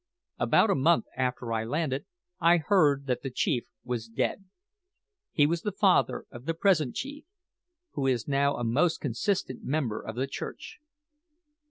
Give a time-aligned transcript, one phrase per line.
[0.39, 2.07] "About a month after I landed,
[2.39, 4.45] I heard that the chief was dead.
[5.31, 7.25] He was the father of the present chief,
[7.91, 10.79] who is now a most consistent member of the Church.